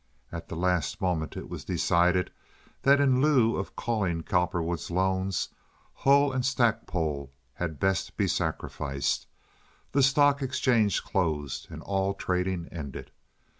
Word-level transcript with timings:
At 0.31 0.49
the 0.49 0.55
last 0.55 0.99
moment 0.99 1.37
it 1.37 1.47
was 1.47 1.63
decided 1.63 2.31
that 2.81 2.99
in 2.99 3.21
lieu 3.21 3.55
of 3.55 3.75
calling 3.75 4.23
Cowperwood's 4.23 4.89
loans 4.89 5.49
Hull 5.93 6.33
& 6.41 6.41
Stackpole 6.41 7.31
had 7.53 7.79
best 7.79 8.17
be 8.17 8.27
sacrificed, 8.27 9.27
the 9.91 10.01
stock 10.01 10.41
exchange 10.41 11.03
closed, 11.03 11.67
and 11.69 11.83
all 11.83 12.15
trading 12.15 12.67
ended. 12.71 13.11